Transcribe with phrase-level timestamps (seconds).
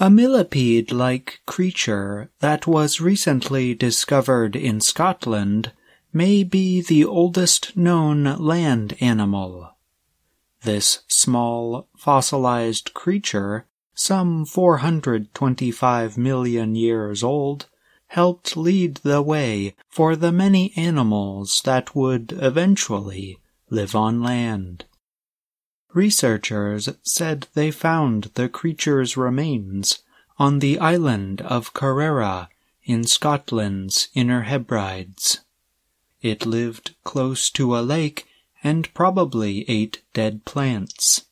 [0.00, 5.72] A millipede-like creature that was recently discovered in Scotland
[6.12, 9.74] may be the oldest known land animal.
[10.62, 17.66] This small, fossilized creature, some 425 million years old,
[18.06, 24.84] helped lead the way for the many animals that would eventually live on land.
[25.94, 30.02] Researchers said they found the creature's remains
[30.38, 32.48] on the island of Kerrera
[32.84, 35.40] in Scotland's Inner Hebrides.
[36.20, 38.26] It lived close to a lake
[38.62, 41.24] and probably ate dead plants.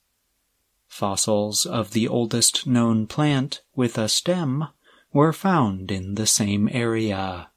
[0.87, 4.68] Fossils of the oldest known plant with a stem
[5.12, 7.51] were found in the same area.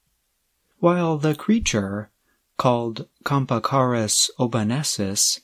[0.79, 2.09] While the creature,
[2.57, 5.39] called Kampecaris obanensis,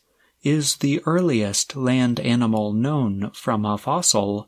[0.45, 4.47] is the earliest land animal known from a fossil,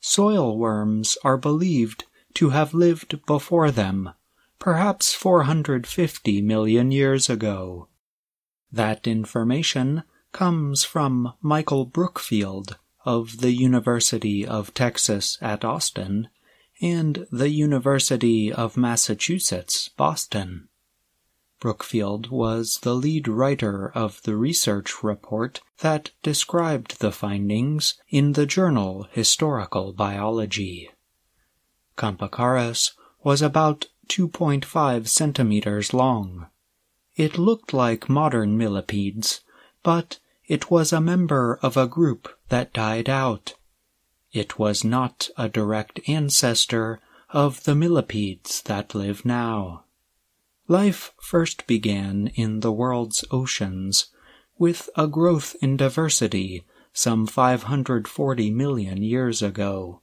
[0.00, 4.10] soil worms are believed to have lived before them,
[4.58, 7.88] perhaps 450 million years ago.
[8.72, 16.28] That information comes from Michael Brookfield of the University of Texas at Austin
[16.80, 20.68] and the University of Massachusetts, Boston.
[21.60, 28.46] Brookfield was the lead writer of the research report that described the findings in the
[28.46, 30.90] journal Historical Biology.
[31.96, 36.46] Kampecaris was about 2.5 centimeters long.
[37.16, 39.40] It looked like modern millipedes,
[39.82, 43.54] but it was a member of a group that died out.
[44.32, 49.83] It was not a direct ancestor of the millipedes that live now.
[50.66, 54.06] Life first began in the world's oceans,
[54.56, 60.00] with a growth in diversity some 540 million years ago.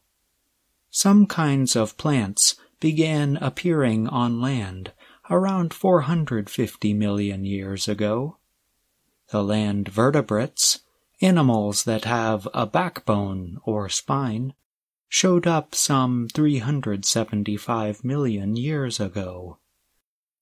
[0.91, 4.91] Some kinds of plants began appearing on land
[5.31, 8.37] around 450 million years ago.
[9.29, 10.81] The land vertebrates,
[11.21, 14.53] animals that have a backbone or spine,
[15.07, 19.57] showed up some 375 million years ago.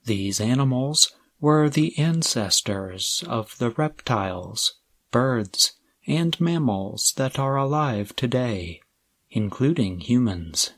[0.10, 4.80] These animals were the ancestors of the reptiles,
[5.12, 5.74] birds,
[6.08, 8.82] and mammals that are alive today,
[9.30, 10.72] including humans.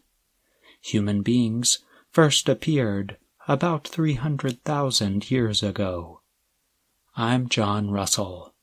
[0.81, 3.15] Human beings first appeared
[3.47, 6.19] about 300,000 years ago.
[7.15, 8.53] I'm John Russell.